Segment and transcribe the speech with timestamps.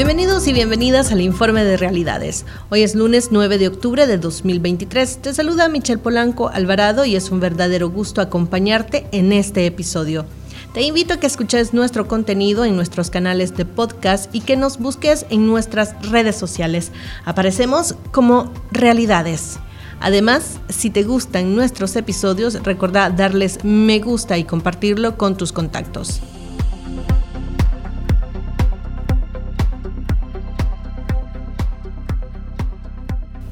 [0.00, 2.46] Bienvenidos y bienvenidas al Informe de Realidades.
[2.70, 5.18] Hoy es lunes 9 de octubre de 2023.
[5.20, 10.24] Te saluda Michelle Polanco Alvarado y es un verdadero gusto acompañarte en este episodio.
[10.72, 14.78] Te invito a que escuches nuestro contenido en nuestros canales de podcast y que nos
[14.78, 16.92] busques en nuestras redes sociales.
[17.26, 19.58] Aparecemos como Realidades.
[20.00, 26.22] Además, si te gustan nuestros episodios, recuerda darles me gusta y compartirlo con tus contactos.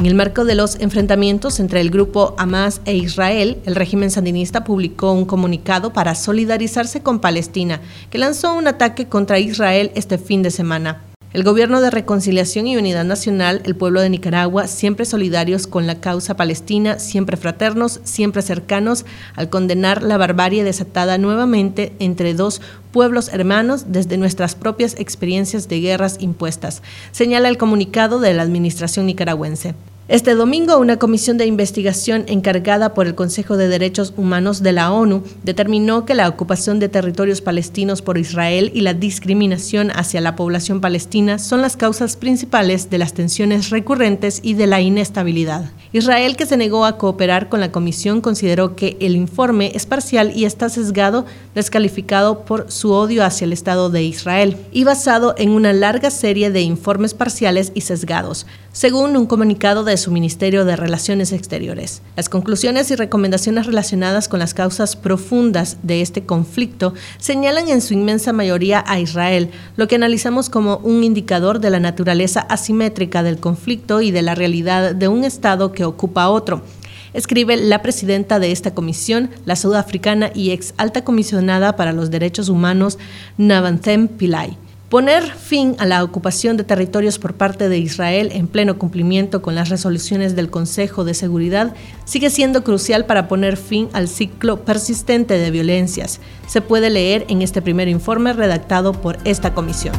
[0.00, 4.64] En el marco de los enfrentamientos entre el grupo Hamas e Israel, el régimen sandinista
[4.64, 10.40] publicó un comunicado para solidarizarse con Palestina, que lanzó un ataque contra Israel este fin
[10.42, 11.02] de semana.
[11.32, 16.00] El Gobierno de Reconciliación y Unidad Nacional, el pueblo de Nicaragua, siempre solidarios con la
[16.00, 19.04] causa palestina, siempre fraternos, siempre cercanos,
[19.36, 25.78] al condenar la barbarie desatada nuevamente entre dos pueblos hermanos desde nuestras propias experiencias de
[25.78, 26.82] guerras impuestas,
[27.12, 29.76] señala el comunicado de la Administración nicaragüense.
[30.10, 34.90] Este domingo, una comisión de investigación encargada por el Consejo de Derechos Humanos de la
[34.90, 40.34] ONU determinó que la ocupación de territorios palestinos por Israel y la discriminación hacia la
[40.34, 45.70] población palestina son las causas principales de las tensiones recurrentes y de la inestabilidad.
[45.92, 50.32] Israel, que se negó a cooperar con la comisión, consideró que el informe es parcial
[50.34, 55.50] y está sesgado, descalificado por su odio hacia el Estado de Israel y basado en
[55.50, 60.76] una larga serie de informes parciales y sesgados, según un comunicado de su Ministerio de
[60.76, 62.02] Relaciones Exteriores.
[62.16, 67.94] Las conclusiones y recomendaciones relacionadas con las causas profundas de este conflicto señalan en su
[67.94, 73.38] inmensa mayoría a Israel, lo que analizamos como un indicador de la naturaleza asimétrica del
[73.38, 76.62] conflicto y de la realidad de un Estado que ocupa otro
[77.12, 82.48] escribe la presidenta de esta comisión, la sudafricana y ex alta comisionada para los derechos
[82.48, 82.98] humanos,
[83.36, 84.56] Navantem Pillay.
[84.90, 89.54] Poner fin a la ocupación de territorios por parte de Israel en pleno cumplimiento con
[89.54, 95.38] las resoluciones del Consejo de Seguridad sigue siendo crucial para poner fin al ciclo persistente
[95.38, 96.18] de violencias.
[96.48, 99.94] Se puede leer en este primer informe redactado por esta comisión.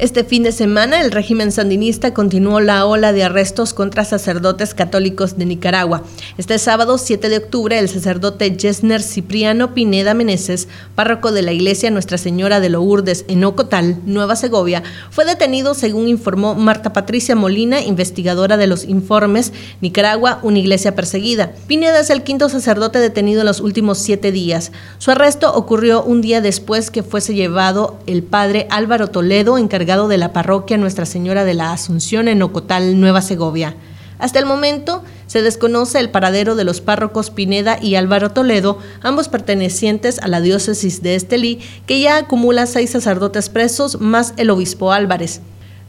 [0.00, 5.36] Este fin de semana, el régimen sandinista continuó la ola de arrestos contra sacerdotes católicos
[5.36, 6.04] de Nicaragua.
[6.38, 11.90] Este sábado 7 de octubre, el sacerdote Jesner Cipriano Pineda Meneses, párroco de la iglesia
[11.90, 17.82] Nuestra Señora de Lourdes en Ocotal, Nueva Segovia, fue detenido según informó Marta Patricia Molina,
[17.82, 21.52] investigadora de los informes Nicaragua, una iglesia perseguida.
[21.66, 24.72] Pineda es el quinto sacerdote detenido en los últimos siete días.
[24.96, 30.18] Su arresto ocurrió un día después que fuese llevado el padre Álvaro Toledo, encargado de
[30.18, 33.74] la parroquia Nuestra Señora de la Asunción en Ocotal, Nueva Segovia.
[34.20, 39.26] Hasta el momento se desconoce el paradero de los párrocos Pineda y Álvaro Toledo, ambos
[39.26, 44.92] pertenecientes a la diócesis de Estelí, que ya acumula seis sacerdotes presos más el obispo
[44.92, 45.40] Álvarez.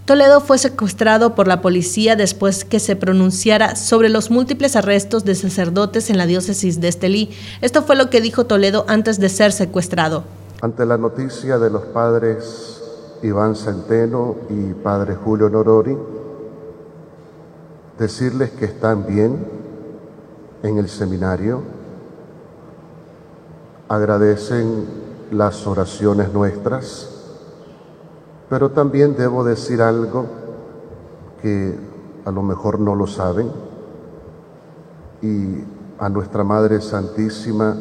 [0.05, 5.35] Toledo fue secuestrado por la policía después que se pronunciara sobre los múltiples arrestos de
[5.35, 7.29] sacerdotes en la diócesis de Estelí.
[7.61, 10.23] Esto fue lo que dijo Toledo antes de ser secuestrado.
[10.61, 12.80] Ante la noticia de los padres
[13.23, 15.97] Iván Centeno y Padre Julio Norori,
[17.97, 19.45] decirles que están bien
[20.63, 21.61] en el seminario,
[23.87, 24.85] agradecen
[25.31, 27.09] las oraciones nuestras,
[28.49, 30.25] pero también debo decir algo
[31.41, 31.75] que
[32.25, 33.51] a lo mejor no lo saben,
[35.21, 35.63] y
[35.99, 37.77] a nuestra Madre Santísima,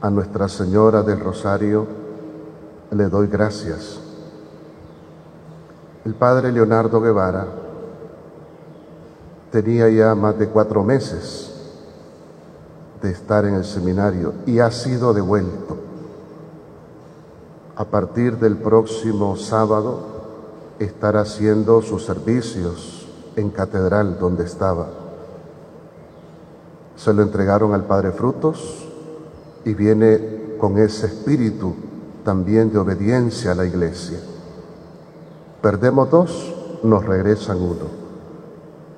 [0.00, 1.86] a Nuestra Señora del Rosario,
[2.92, 3.98] le doy gracias.
[6.04, 7.46] El padre Leonardo Guevara
[9.50, 11.50] tenía ya más de cuatro meses
[13.00, 15.76] de estar en el seminario y ha sido devuelto.
[17.76, 20.00] A partir del próximo sábado
[20.78, 24.88] estará haciendo sus servicios en catedral donde estaba.
[26.96, 28.86] Se lo entregaron al Padre Frutos
[29.64, 31.74] y viene con ese espíritu
[32.24, 34.18] también de obediencia a la iglesia.
[35.60, 38.02] Perdemos dos, nos regresan uno.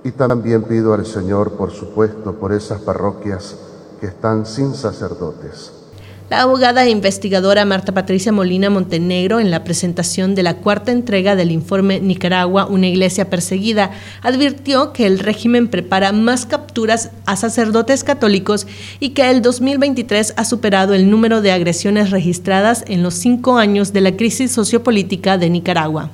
[0.02, 3.56] Y también pido al Señor, por supuesto, por esas parroquias
[4.00, 5.83] que están sin sacerdotes
[6.30, 11.36] la abogada e investigadora Marta Patricia Molina Montenegro, en la presentación de la cuarta entrega
[11.36, 13.90] del informe Nicaragua, una iglesia perseguida,
[14.22, 18.66] advirtió que el régimen prepara más capturas a sacerdotes católicos
[19.00, 23.92] y que el 2023 ha superado el número de agresiones registradas en los cinco años
[23.92, 26.10] de la crisis sociopolítica de Nicaragua.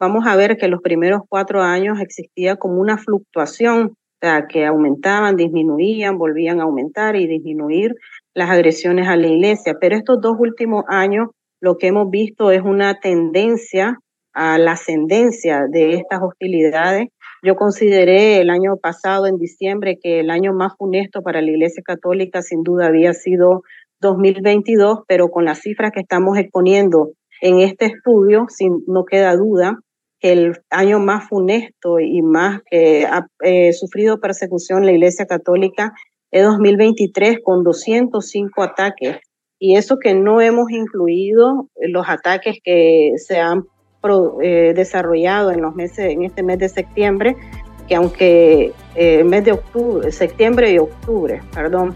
[0.00, 3.94] Vamos a ver que los primeros cuatro años existía como una fluctuación,
[4.48, 7.94] que aumentaban, disminuían, volvían a aumentar y disminuir
[8.34, 9.76] las agresiones a la iglesia.
[9.80, 11.28] Pero estos dos últimos años
[11.60, 13.98] lo que hemos visto es una tendencia
[14.32, 17.08] a la ascendencia de estas hostilidades.
[17.42, 21.82] Yo consideré el año pasado, en diciembre, que el año más funesto para la Iglesia
[21.84, 23.62] Católica sin duda había sido
[24.00, 27.10] 2022, pero con las cifras que estamos exponiendo
[27.40, 29.78] en este estudio, sin, no queda duda
[30.22, 35.92] el año más funesto y más que ha eh, sufrido persecución la Iglesia Católica
[36.30, 39.18] es 2023 con 205 ataques.
[39.58, 43.64] Y eso que no hemos incluido los ataques que se han
[44.42, 47.36] eh, desarrollado en los meses, en este mes de septiembre,
[47.86, 51.94] que aunque el eh, mes de octubre, septiembre y octubre, perdón,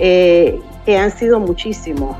[0.00, 2.16] eh, que han sido muchísimos.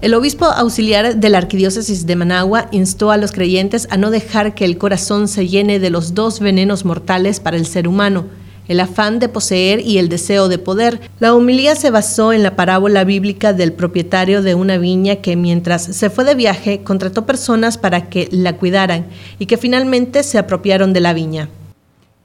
[0.00, 4.54] El obispo auxiliar de la Arquidiócesis de Managua instó a los creyentes a no dejar
[4.54, 8.26] que el corazón se llene de los dos venenos mortales para el ser humano,
[8.68, 11.00] el afán de poseer y el deseo de poder.
[11.18, 15.82] La humilía se basó en la parábola bíblica del propietario de una viña que mientras
[15.82, 19.06] se fue de viaje contrató personas para que la cuidaran
[19.40, 21.48] y que finalmente se apropiaron de la viña.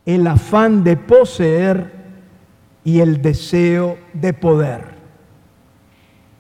[0.06, 1.92] El afán de poseer
[2.84, 4.93] y el deseo de poder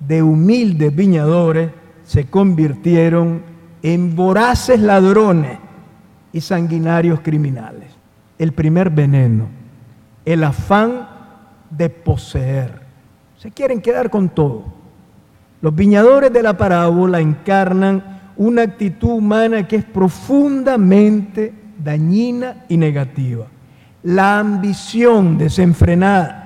[0.08, 1.72] de humildes viñadores
[2.06, 3.42] se convirtieron
[3.82, 5.58] en voraces ladrones
[6.32, 7.90] y sanguinarios criminales.
[8.38, 9.48] El primer veneno,
[10.26, 11.08] el afán
[11.70, 12.82] de poseer.
[13.38, 14.64] Se quieren quedar con todo.
[15.62, 18.04] Los viñadores de la parábola encarnan
[18.36, 23.46] una actitud humana que es profundamente dañina y negativa.
[24.04, 26.43] La ambición desenfrenada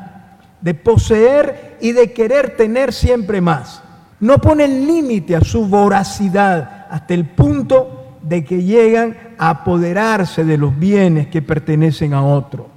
[0.68, 3.82] de poseer y de querer tener siempre más.
[4.20, 10.58] No ponen límite a su voracidad hasta el punto de que llegan a apoderarse de
[10.58, 12.68] los bienes que pertenecen a otro.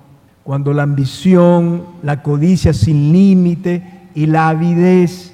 [0.45, 3.83] Cuando la ambición, la codicia sin límite
[4.15, 5.33] y la avidez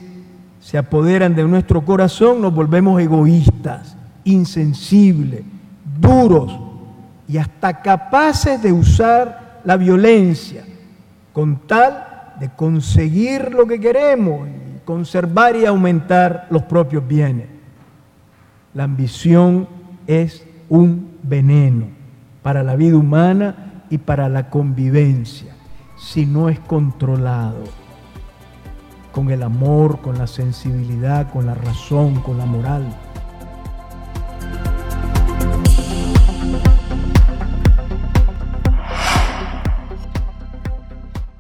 [0.59, 5.43] se apoderan de nuestro corazón, nos volvemos egoístas, insensibles,
[6.01, 6.59] duros
[7.29, 10.65] y hasta capaces de usar la violencia
[11.35, 17.47] con tal de conseguir lo que queremos y conservar y aumentar los propios bienes.
[18.75, 19.69] La ambición
[20.07, 21.87] es un veneno
[22.43, 25.55] para la vida humana y para la convivencia
[25.97, 27.65] si no es controlado
[29.13, 32.85] con el amor, con la sensibilidad, con la razón, con la moral.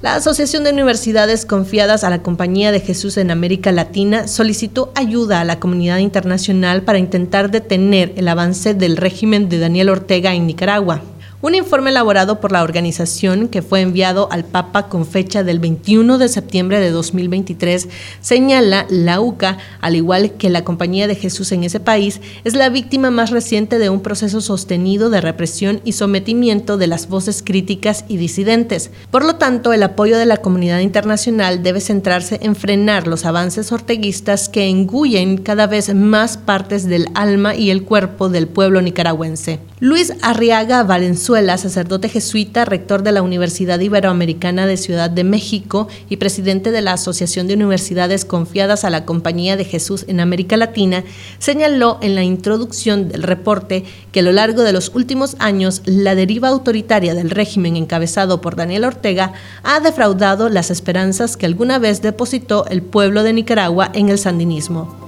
[0.06, 5.40] La Asociación de Universidades Confiadas a la Compañía de Jesús en América Latina solicitó ayuda
[5.40, 10.46] a la comunidad internacional para intentar detener el avance del régimen de Daniel Ortega en
[10.46, 11.02] Nicaragua.
[11.46, 16.18] Un informe elaborado por la organización que fue enviado al Papa con fecha del 21
[16.18, 17.88] de septiembre de 2023
[18.20, 22.68] señala la UCA, al igual que la Compañía de Jesús en ese país, es la
[22.68, 28.04] víctima más reciente de un proceso sostenido de represión y sometimiento de las voces críticas
[28.08, 28.90] y disidentes.
[29.12, 33.70] Por lo tanto, el apoyo de la comunidad internacional debe centrarse en frenar los avances
[33.70, 39.60] orteguistas que engullen cada vez más partes del alma y el cuerpo del pueblo nicaragüense.
[39.78, 46.16] Luis Arriaga Valenzuela, sacerdote jesuita, rector de la Universidad Iberoamericana de Ciudad de México y
[46.16, 51.04] presidente de la Asociación de Universidades Confiadas a la Compañía de Jesús en América Latina,
[51.38, 56.14] señaló en la introducción del reporte que a lo largo de los últimos años la
[56.14, 62.02] deriva autoritaria del régimen encabezado por Daniel Ortega ha defraudado las esperanzas que alguna vez
[62.02, 65.05] depositó el pueblo de Nicaragua en el sandinismo.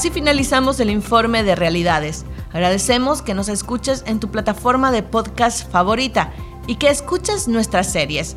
[0.00, 2.24] Así finalizamos el informe de realidades.
[2.54, 6.32] Agradecemos que nos escuches en tu plataforma de podcast favorita
[6.66, 8.34] y que escuches nuestras series.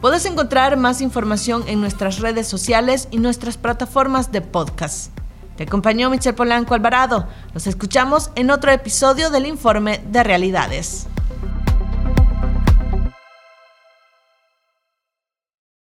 [0.00, 5.16] Puedes encontrar más información en nuestras redes sociales y nuestras plataformas de podcast.
[5.56, 7.28] Te acompañó Michel Polanco Alvarado.
[7.54, 11.06] Nos escuchamos en otro episodio del informe de realidades.